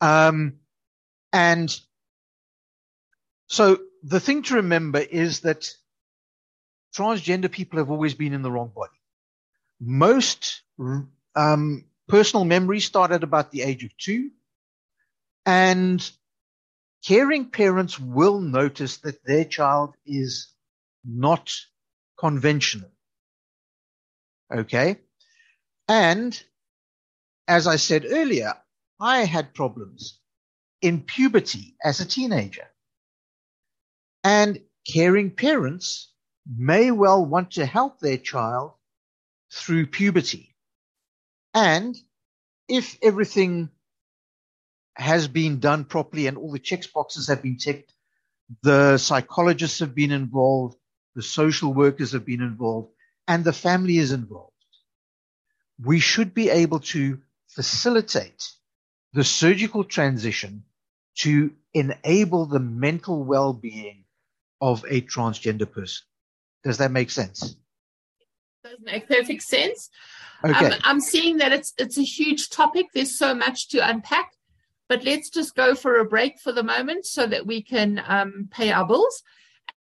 [0.00, 0.54] Um,
[1.32, 1.74] and
[3.46, 5.70] so the thing to remember is that
[6.94, 8.92] transgender people have always been in the wrong body.
[9.80, 10.62] Most
[11.36, 14.30] um, personal memories start at about the age of two.
[15.46, 16.10] And
[17.04, 20.52] caring parents will notice that their child is
[21.04, 21.54] not
[22.18, 22.90] conventional.
[24.52, 24.98] Okay.
[25.88, 26.40] And
[27.46, 28.54] as I said earlier,
[29.00, 30.18] I had problems
[30.80, 32.66] in puberty as a teenager.
[34.22, 36.12] And caring parents
[36.46, 38.72] may well want to help their child
[39.52, 40.54] through puberty.
[41.52, 41.96] And
[42.68, 43.70] if everything
[44.94, 47.92] has been done properly and all the checks boxes have been ticked,
[48.62, 50.76] the psychologists have been involved,
[51.14, 52.90] the social workers have been involved,
[53.26, 54.52] and the family is involved.
[55.82, 58.50] We should be able to facilitate
[59.12, 60.64] the surgical transition
[61.16, 64.04] to enable the mental well-being
[64.60, 66.04] of a transgender person.
[66.64, 67.56] Does that make sense?
[68.64, 69.90] Does make perfect sense.
[70.44, 70.66] Okay.
[70.66, 72.86] Um, I'm seeing that it's it's a huge topic.
[72.94, 74.32] There's so much to unpack,
[74.88, 78.48] but let's just go for a break for the moment so that we can um,
[78.50, 79.22] pay our bills,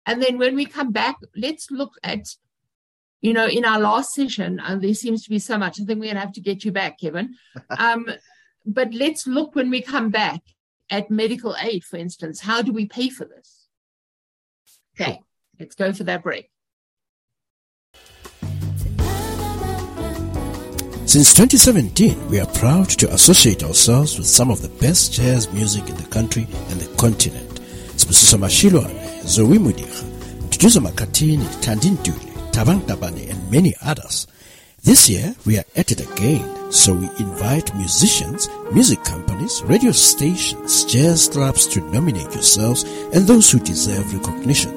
[0.07, 2.27] and then when we come back, let's look at,
[3.21, 5.81] you know, in our last session, and there seems to be so much.
[5.81, 7.35] I think we're gonna have to get you back, Kevin.
[7.79, 8.07] Um,
[8.65, 10.41] but let's look when we come back
[10.89, 12.41] at medical aid, for instance.
[12.41, 13.67] How do we pay for this?
[14.95, 15.21] Okay,
[15.59, 16.49] let's go for that break.
[21.05, 25.87] Since 2017, we are proud to associate ourselves with some of the best jazz music
[25.89, 27.61] in the country and the continent.
[27.97, 30.03] Sibusiso Mashiloane, Zoë Modiga,
[30.49, 34.27] Tutuza Makatini, Thandi Ntuli, Thabang Tabane, and many others.
[34.85, 40.85] This year, we are at it again, so we invite musicians, music companies, radio stations,
[40.85, 44.73] jazz clubs to nominate yourselves and those who deserve recognition.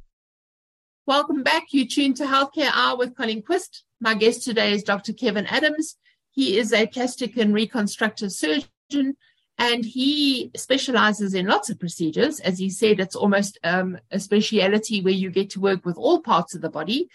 [1.06, 1.74] Welcome back.
[1.74, 3.82] You tuned to Healthcare Hour with Colleen Qvist.
[4.00, 5.12] My guest today is Dr.
[5.12, 5.98] Kevin Adams.
[6.32, 9.18] He is a plastic and reconstructive surgeon
[9.58, 12.40] and he specializes in lots of procedures.
[12.42, 16.20] As he said, it's almost um, a speciality where you get to work with all
[16.22, 17.10] parts of the body.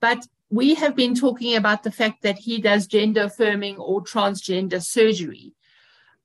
[0.00, 4.82] But we have been talking about the fact that he does gender affirming or transgender
[4.82, 5.52] surgery.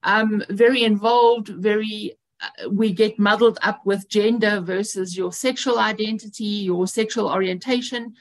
[0.04, 6.44] Um, very involved, very uh, we get muddled up with gender versus your sexual identity,
[6.44, 8.14] your sexual orientation,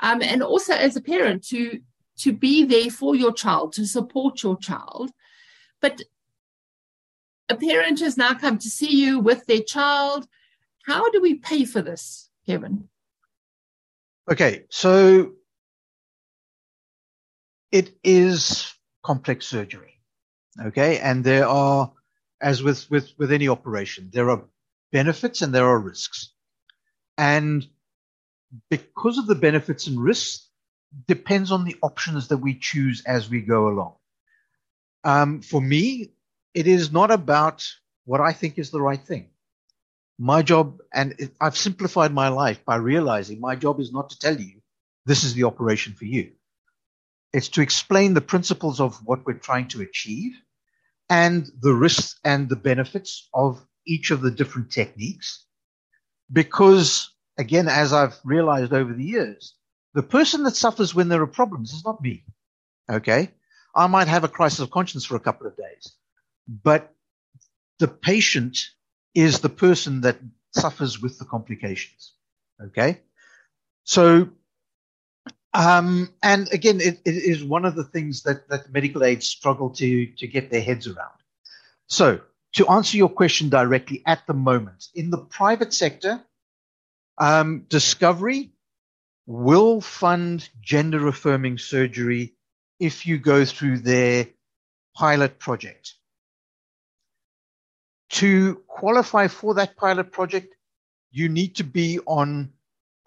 [0.00, 1.80] um, and also as a parent to
[2.16, 5.10] to be there for your child, to support your child.
[5.80, 6.00] But
[7.48, 10.26] a parent has now come to see you with their child.
[10.86, 12.88] How do we pay for this, Kevin?
[14.30, 15.32] Okay, so
[17.70, 20.00] it is complex surgery.
[20.60, 21.92] Okay, and there are
[22.44, 24.44] as with, with, with any operation, there are
[24.92, 26.32] benefits and there are risks.
[27.16, 27.66] And
[28.70, 30.48] because of the benefits and risks,
[31.08, 33.94] depends on the options that we choose as we go along.
[35.02, 36.12] Um, for me,
[36.54, 37.68] it is not about
[38.04, 39.30] what I think is the right thing.
[40.18, 44.40] My job, and I've simplified my life by realizing my job is not to tell
[44.40, 44.60] you
[45.06, 46.32] this is the operation for you.
[47.32, 50.32] It's to explain the principles of what we're trying to achieve
[51.10, 55.44] and the risks and the benefits of each of the different techniques.
[56.32, 59.54] Because, again, as I've realized over the years,
[59.94, 62.24] the person that suffers when there are problems is not me.
[62.88, 63.30] Okay.
[63.74, 65.92] I might have a crisis of conscience for a couple of days,
[66.46, 66.94] but
[67.78, 68.58] the patient
[69.14, 70.18] is the person that
[70.52, 72.12] suffers with the complications.
[72.60, 73.00] Okay.
[73.84, 74.30] So
[75.54, 79.70] um, and again, it, it is one of the things that, that medical aids struggle
[79.70, 81.14] to, to get their heads around.
[81.86, 82.20] So,
[82.54, 86.20] to answer your question directly, at the moment, in the private sector,
[87.18, 88.52] um, Discovery
[89.26, 92.34] will fund gender affirming surgery
[92.80, 94.28] if you go through their
[94.96, 95.94] pilot project.
[98.14, 100.54] To qualify for that pilot project,
[101.10, 102.52] you need to be on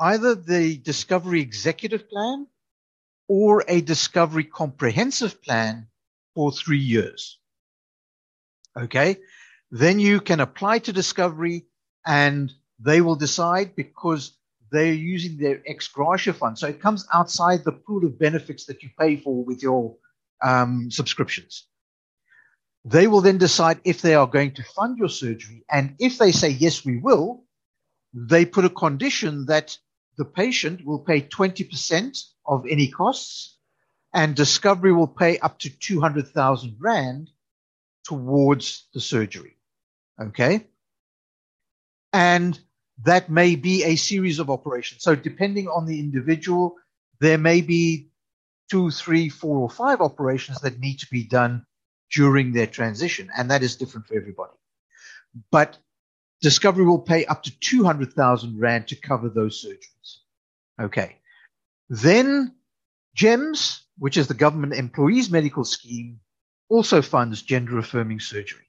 [0.02, 2.48] either the Discovery Executive Plan
[3.30, 5.88] or a Discovery Comprehensive Plan
[6.36, 7.40] for three years.
[8.78, 9.18] Okay.
[9.72, 11.66] Then you can apply to Discovery
[12.06, 14.38] and they will decide because
[14.74, 16.60] they're using their ex gratia fund.
[16.60, 19.96] So it comes outside the pool of benefits that you pay for with your
[20.44, 21.66] um, subscriptions.
[22.90, 25.66] They will then decide if they are going to fund your surgery.
[25.70, 27.44] And if they say, yes, we will,
[28.14, 29.78] they put a condition that
[30.18, 33.58] the patient will pay 20% of any costs
[34.14, 37.30] and Discovery will pay up to 200,000 Rand
[38.06, 39.58] towards the surgery.
[40.20, 40.66] Okay.
[42.14, 42.58] And
[43.04, 45.04] that may be a series of operations.
[45.04, 46.76] So depending on the individual,
[47.20, 48.12] there may be
[48.72, 51.66] two, three, four, or five operations that need to be done
[52.12, 53.30] during their transition.
[53.38, 54.54] And that is different for everybody.
[55.52, 55.78] But
[56.42, 60.18] Discovery will pay up to 200,000 Rand to cover those surgeries.
[60.80, 61.18] Okay.
[61.90, 62.54] Then
[63.16, 66.20] GEMS, which is the government employees medical scheme,
[66.70, 68.66] also funds gender affirming surgery.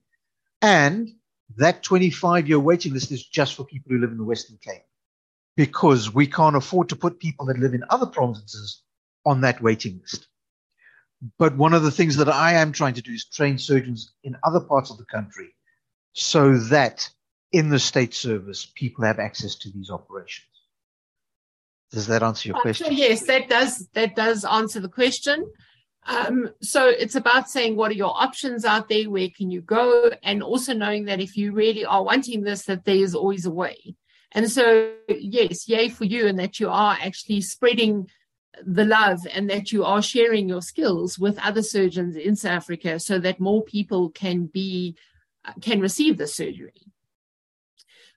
[0.62, 1.10] And
[1.56, 4.82] that 25 year waiting list is just for people who live in the Western Cape.
[5.56, 8.82] because we can't afford to put people that live in other provinces
[9.24, 10.26] on that waiting list.
[11.38, 14.36] But one of the things that I am trying to do is train surgeons in
[14.44, 15.54] other parts of the country
[16.12, 17.08] so that
[17.52, 20.48] in the state service, people have access to these operations.
[21.92, 22.88] Does that answer your question?
[22.90, 25.50] Yes, that does that does answer the question.
[26.06, 30.10] Um, so it's about saying what are your options out there, where can you go,
[30.22, 33.50] and also knowing that if you really are wanting this, that there is always a
[33.50, 33.94] way.
[34.32, 38.08] And so yes, yay for you, and that you are actually spreading
[38.62, 42.98] the love and that you are sharing your skills with other surgeons in South Africa
[42.98, 44.96] so that more people can be
[45.60, 46.72] can receive the surgery.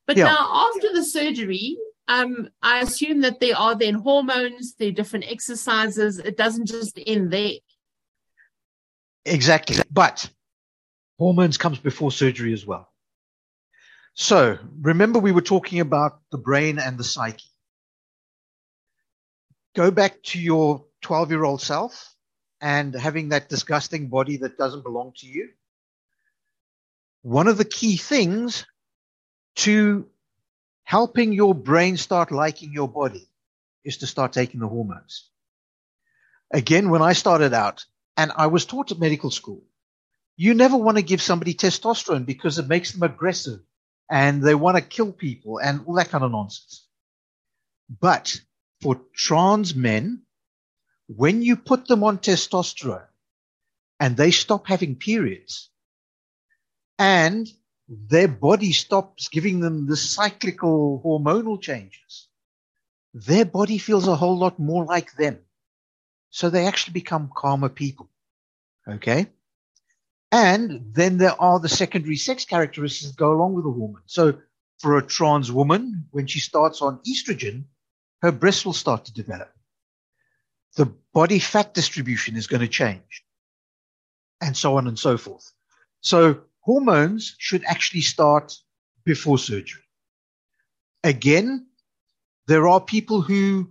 [0.05, 0.25] But yeah.
[0.25, 1.77] now after the surgery,
[2.07, 6.19] um, I assume that there are then hormones, there are different exercises.
[6.19, 7.57] It doesn't just end there.
[9.25, 9.77] Exactly.
[9.91, 10.29] But
[11.19, 12.89] hormones comes before surgery as well.
[14.13, 17.43] So remember we were talking about the brain and the psyche.
[19.77, 22.15] Go back to your 12 year old self
[22.59, 25.49] and having that disgusting body that doesn't belong to you.
[27.21, 28.65] One of the key things
[29.57, 30.09] to
[30.83, 33.29] helping your brain start liking your body
[33.85, 35.29] is to start taking the hormones.
[36.51, 37.85] Again, when I started out,
[38.17, 39.61] and I was taught at medical school,
[40.35, 43.59] you never want to give somebody testosterone because it makes them aggressive
[44.09, 46.87] and they want to kill people and all that kind of nonsense.
[47.87, 48.41] But
[48.81, 50.21] for trans men,
[51.07, 53.07] when you put them on testosterone
[53.99, 55.69] and they stop having periods
[56.99, 57.47] and
[57.87, 62.27] their body stops giving them the cyclical hormonal changes,
[63.13, 65.39] their body feels a whole lot more like them.
[66.29, 68.09] So they actually become calmer people.
[68.87, 69.27] Okay.
[70.31, 74.01] And then there are the secondary sex characteristics that go along with a woman.
[74.05, 74.39] So
[74.79, 77.63] for a trans woman, when she starts on estrogen,
[78.21, 79.51] her breasts will start to develop.
[80.75, 83.23] The body fat distribution is going to change
[84.41, 85.51] and so on and so forth.
[86.01, 88.55] So hormones should actually start
[89.05, 89.81] before surgery.
[91.03, 91.67] Again,
[92.47, 93.69] there are people who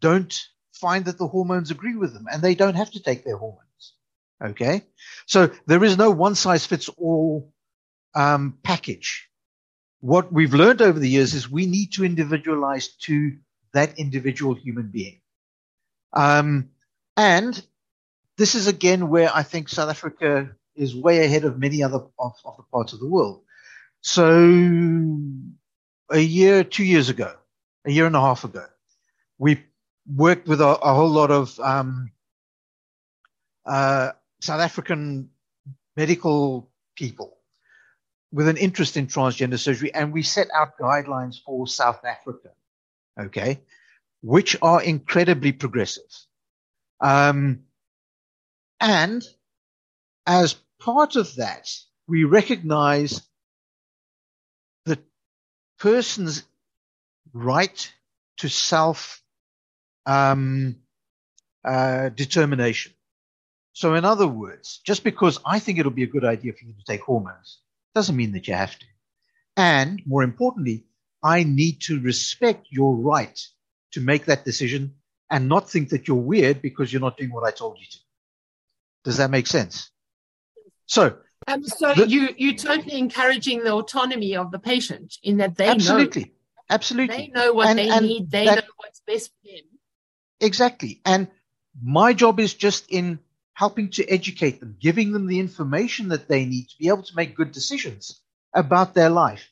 [0.00, 0.34] don't
[0.72, 3.62] find that the hormones agree with them and they don't have to take their hormones.
[4.42, 4.82] Okay.
[5.26, 7.52] So there is no one size fits all
[8.14, 9.28] um, package.
[10.00, 13.36] What we've learned over the years is we need to individualize to
[13.76, 15.20] that individual human being.
[16.12, 16.70] Um,
[17.16, 17.62] and
[18.36, 22.34] this is again where I think South Africa is way ahead of many other of,
[22.44, 23.42] of the parts of the world.
[24.00, 24.28] So
[26.10, 27.34] a year, two years ago,
[27.84, 28.66] a year and a half ago,
[29.38, 29.64] we
[30.06, 32.12] worked with a, a whole lot of um,
[33.64, 35.30] uh, South African
[35.96, 37.38] medical people
[38.32, 42.50] with an interest in transgender surgery, and we set out guidelines for South Africa,
[43.18, 43.60] okay,
[44.22, 46.10] which are incredibly progressive.
[47.00, 47.64] Um,
[48.80, 49.24] and
[50.26, 51.70] as part of that,
[52.06, 53.22] we recognize
[54.84, 54.98] the
[55.78, 56.44] person's
[57.32, 57.92] right
[58.38, 59.22] to self
[60.04, 60.76] um,
[61.64, 62.92] uh, determination.
[63.72, 66.72] So, in other words, just because I think it'll be a good idea for you
[66.72, 67.58] to take hormones
[67.94, 68.86] doesn't mean that you have to.
[69.56, 70.84] And more importantly,
[71.26, 73.38] I need to respect your right
[73.92, 74.94] to make that decision
[75.28, 77.98] and not think that you're weird because you're not doing what I told you to.
[79.02, 79.90] Does that make sense?
[80.86, 81.16] So,
[81.48, 85.68] um, so the, you you totally encouraging the autonomy of the patient in that they
[85.68, 86.30] absolutely, know,
[86.70, 89.64] absolutely, they know what and, they and need, they that, know what's best for them.
[90.40, 91.28] Exactly, and
[91.82, 93.18] my job is just in
[93.52, 97.16] helping to educate them, giving them the information that they need to be able to
[97.16, 98.20] make good decisions
[98.54, 99.50] about their life,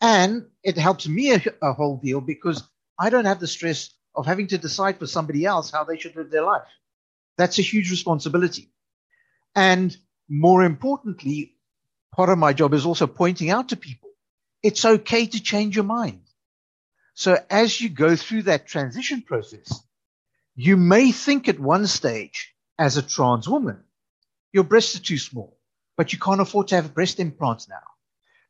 [0.00, 2.62] and it helps me a, a whole deal because
[2.98, 6.16] I don't have the stress of having to decide for somebody else how they should
[6.16, 6.68] live their life.
[7.38, 8.70] That's a huge responsibility,
[9.54, 9.96] and
[10.28, 11.54] more importantly,
[12.14, 14.10] part of my job is also pointing out to people
[14.62, 16.20] it's okay to change your mind.
[17.14, 19.82] So as you go through that transition process,
[20.54, 23.82] you may think at one stage as a trans woman,
[24.52, 25.58] your breasts are too small,
[25.96, 27.82] but you can't afford to have breast implants now.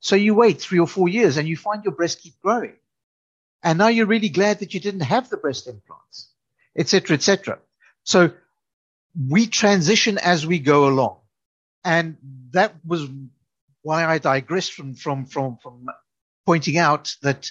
[0.00, 2.74] So you wait three or four years and you find your breasts keep growing.
[3.62, 6.30] And now you're really glad that you didn't have the breast implants,
[6.76, 7.58] etc., etc.
[8.04, 8.32] So
[9.28, 11.18] we transition as we go along.
[11.84, 12.16] And
[12.52, 13.06] that was
[13.82, 15.86] why I digressed from, from, from, from
[16.46, 17.50] pointing out that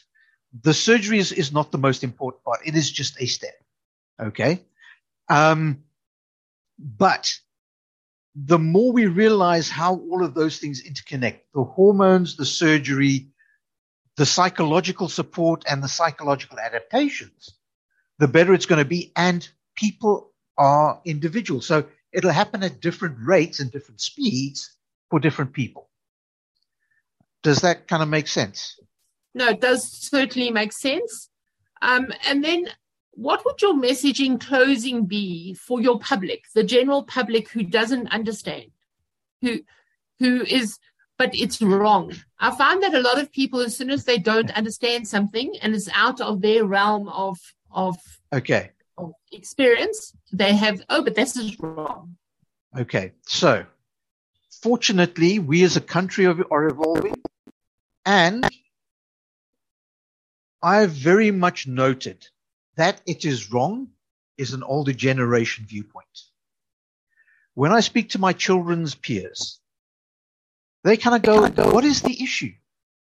[0.63, 2.61] the surgery is, is not the most important part.
[2.65, 3.53] It is just a step.
[4.19, 4.61] Okay.
[5.27, 5.83] Um,
[6.79, 7.37] but
[8.45, 13.27] the more we realize how all of those things interconnect, the hormones, the surgery,
[14.15, 17.55] the psychological support and the psychological adaptations,
[18.17, 19.11] the better it's going to be.
[19.15, 21.61] And people are individual.
[21.61, 24.75] So it'll happen at different rates and different speeds
[25.09, 25.89] for different people.
[27.43, 28.79] Does that kind of make sense?
[29.33, 31.29] No, it does certainly make sense.
[31.81, 32.67] Um, and then
[33.19, 38.07] what would your message in closing be for your public, the general public who doesn't
[38.13, 38.71] understand,
[39.41, 39.59] who
[40.19, 40.79] who is
[41.17, 42.13] but it's wrong.
[42.39, 45.75] I find that a lot of people, as soon as they don't understand something and
[45.75, 47.37] it's out of their realm of
[47.71, 47.97] of
[48.31, 52.15] okay of experience, they have oh, but this is wrong.
[52.77, 53.65] Okay, so
[54.61, 57.21] fortunately, we as a country are evolving,
[58.05, 58.47] and
[60.63, 62.25] I've very much noted
[62.79, 63.89] that it is wrong
[64.37, 66.07] is an older generation viewpoint.
[67.53, 69.59] When I speak to my children's peers,
[70.85, 72.53] they kind of go, what is the issue?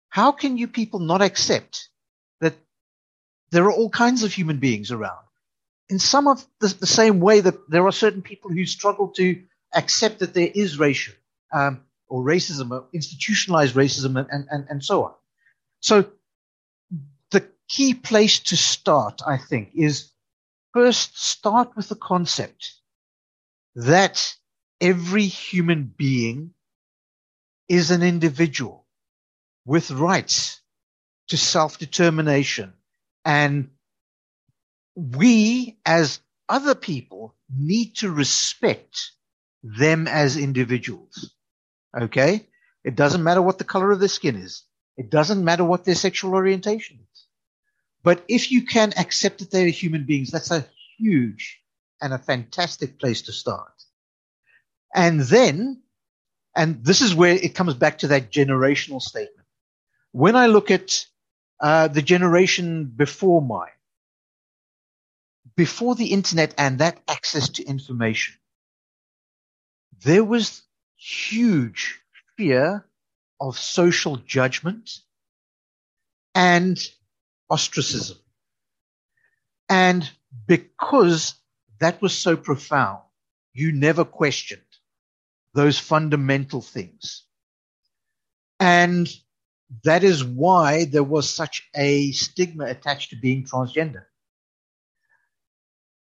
[0.10, 1.90] How can you people not accept
[2.42, 2.54] that
[3.50, 5.26] there are all kinds of human beings around?
[5.90, 9.42] In some of the, the same way that there are certain people who struggle to
[9.74, 11.16] accept that there is racial
[11.52, 15.14] um, or racism, or institutionalized racism, and, and, and so on.
[15.80, 16.06] So
[17.68, 20.12] key place to start, I think, is
[20.74, 22.74] first start with the concept
[23.76, 24.36] that
[24.82, 26.54] every human being
[27.68, 28.86] is an individual
[29.66, 30.62] with rights
[31.30, 32.74] to self determination.
[33.24, 33.70] And
[34.96, 39.12] we, as other people, need to respect
[39.64, 41.34] them as individuals.
[42.00, 42.48] Okay?
[42.84, 44.64] It doesn't matter what the color of their skin is.
[44.96, 47.15] It doesn't matter what their sexual orientation is.
[48.06, 51.60] But if you can accept that they're human beings, that's a huge
[52.00, 53.74] and a fantastic place to start.
[54.94, 55.82] And then,
[56.56, 59.48] and this is where it comes back to that generational statement.
[60.12, 61.04] When I look at
[61.60, 63.70] uh, the generation before mine,
[65.56, 68.36] before the internet and that access to information,
[70.04, 70.62] there was
[70.96, 72.00] huge
[72.38, 72.86] fear
[73.42, 74.92] of social judgment
[76.36, 76.78] and
[77.50, 78.18] ostracism.
[79.70, 80.10] And
[80.48, 81.36] because
[81.80, 83.00] that was so profound,
[83.54, 84.62] you never questioned
[85.54, 87.24] those fundamental things.
[88.60, 89.08] And
[89.84, 94.04] that is why there was such a stigma attached to being transgender.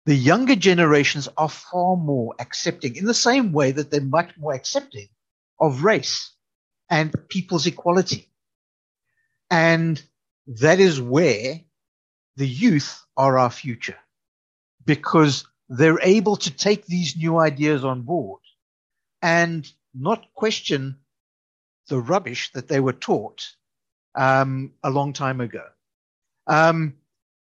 [0.06, 4.54] The younger generations are far more accepting in the same way that they're much more
[4.54, 5.10] accepting
[5.60, 6.32] of race
[6.90, 8.30] and people's equality.
[9.50, 10.02] And
[10.48, 11.60] that is where
[12.38, 13.98] the youth are our future
[14.86, 18.40] because they're able to take these new ideas on board
[19.22, 20.98] and not question
[21.90, 23.48] the rubbish that they were taught
[24.16, 25.64] um, a long time ago.
[26.48, 26.94] Um,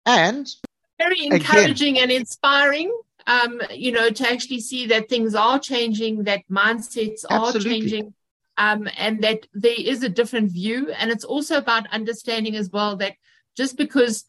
[0.05, 0.49] and
[0.97, 2.91] very encouraging again, and inspiring.
[3.25, 7.81] Um, you know, to actually see that things are changing, that mindsets are absolutely.
[7.81, 8.13] changing,
[8.57, 10.91] um, and that there is a different view.
[10.91, 13.13] And it's also about understanding as well that
[13.55, 14.25] just because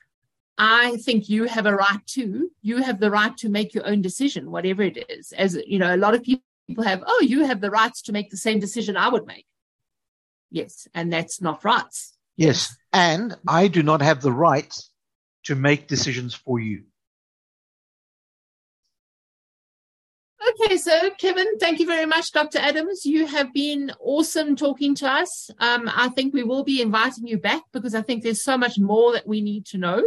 [0.59, 4.03] I think you have a right to, you have the right to make your own
[4.03, 5.33] decision, whatever it is.
[5.33, 6.43] As you know, a lot of people
[6.85, 9.47] have, oh, you have the rights to make the same decision I would make.
[10.51, 12.15] Yes, and that's not rights.
[12.37, 14.75] Yes, and I do not have the right
[15.45, 16.85] to make decisions for you.
[20.49, 22.59] Okay, so Kevin, thank you very much, Dr.
[22.59, 23.05] Adams.
[23.05, 25.51] You have been awesome talking to us.
[25.59, 28.79] Um, I think we will be inviting you back because I think there's so much
[28.79, 30.03] more that we need to know.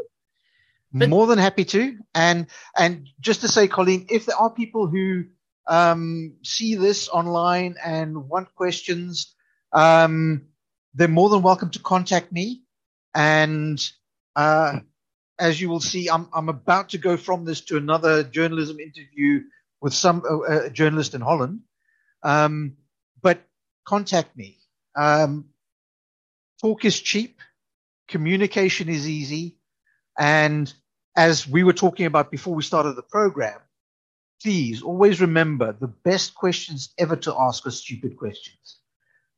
[0.94, 1.98] But- more than happy to.
[2.16, 5.26] And and just to say, Colleen, if there are people who
[5.68, 9.36] um, see this online and want questions,
[9.74, 10.48] um,
[10.94, 12.64] they're more than welcome to contact me.
[13.14, 13.80] And
[14.36, 14.80] uh,
[15.40, 19.42] as you will see, I'm I'm about to go from this to another journalism interview
[19.82, 21.62] with some uh, journalist in Holland.
[22.24, 22.78] Um,
[23.22, 23.42] but
[23.86, 24.60] contact me.
[24.96, 25.46] Um,
[26.62, 27.40] talk is cheap,
[28.08, 29.58] communication is easy,
[30.18, 30.72] and
[31.16, 33.60] as we were talking about before we started the program,
[34.42, 38.78] please always remember the best questions ever to ask are stupid questions,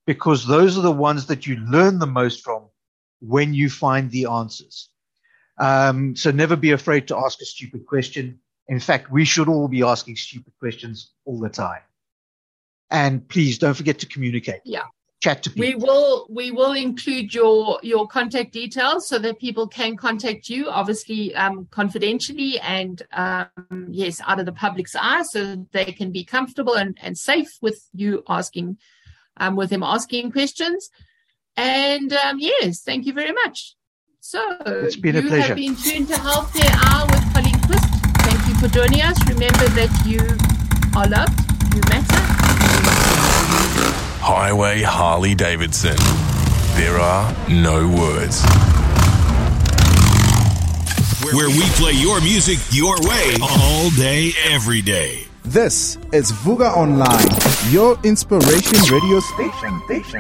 [0.05, 2.63] because those are the ones that you learn the most from
[3.19, 4.89] when you find the answers.
[5.57, 8.39] Um, so never be afraid to ask a stupid question.
[8.68, 11.82] In fact, we should all be asking stupid questions all the time.
[12.89, 14.61] And please don't forget to communicate.
[14.66, 14.84] Yeah.
[15.22, 15.66] Chat to people.
[15.66, 20.70] We will we will include your your contact details so that people can contact you,
[20.70, 23.47] obviously um, confidentially and um,
[23.89, 27.88] yes, out of the public's eye, so they can be comfortable and, and safe with
[27.93, 28.78] you asking
[29.38, 30.89] um, with them asking questions.
[31.55, 33.76] And um, yes, thank you very much.
[34.20, 35.47] So It's been a you pleasure.
[35.47, 37.89] have been tuned to Healthcare Hour with Colleen Qvist.
[38.24, 39.18] Thank you for joining us.
[39.28, 40.22] Remember that you
[40.95, 41.38] are loved,
[41.76, 42.16] you matter.
[44.24, 45.97] Highway Harley Davidson.
[46.78, 48.41] There are no words.
[51.34, 55.26] Where we play your music your way all day, every day.
[55.43, 57.28] This is Vuka Online,
[57.70, 59.82] your inspiration radio station.
[59.86, 60.03] station.